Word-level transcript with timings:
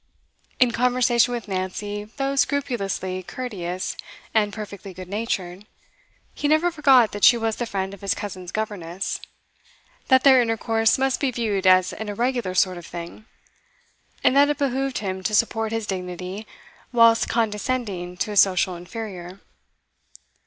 In 0.59 0.71
conversation 0.71 1.31
with 1.31 1.47
Nancy, 1.47 2.05
though 2.05 2.35
scrupulously 2.35 3.21
courteous 3.21 3.95
and 4.33 4.51
perfectly 4.51 4.95
good 4.95 5.07
natured, 5.07 5.67
he 6.33 6.47
never 6.47 6.71
forgot 6.71 7.11
that 7.11 7.23
she 7.23 7.37
was 7.37 7.57
the 7.57 7.67
friend 7.67 7.93
of 7.93 8.01
his 8.01 8.15
cousins' 8.15 8.51
governess, 8.51 9.21
that 10.07 10.23
their 10.23 10.41
intercourse 10.41 10.97
must 10.97 11.19
be 11.19 11.29
viewed 11.29 11.67
as 11.67 11.93
an 11.93 12.09
irregular 12.09 12.55
sort 12.55 12.79
of 12.79 12.85
thing, 12.87 13.25
and 14.23 14.35
that 14.35 14.49
it 14.49 14.57
behoved 14.57 14.97
him 14.97 15.21
to 15.21 15.35
support 15.35 15.71
his 15.71 15.85
dignity 15.85 16.47
whilst 16.91 17.29
condescending 17.29 18.17
to 18.17 18.31
a 18.31 18.35
social 18.35 18.75
inferior. 18.75 19.39